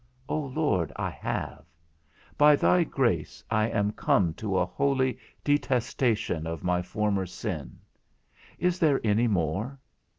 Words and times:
O 0.27 0.39
Lord, 0.39 0.91
I 0.95 1.11
have; 1.11 1.63
by 2.35 2.55
thy 2.55 2.83
grace, 2.83 3.43
I 3.51 3.69
am 3.69 3.91
come 3.91 4.33
to 4.33 4.57
a 4.57 4.65
holy 4.65 5.19
detestation 5.43 6.47
of 6.47 6.63
my 6.63 6.81
former 6.81 7.27
sin. 7.27 7.77
Is 8.57 8.79
there 8.79 8.99
any 9.03 9.27
more? 9.27 9.77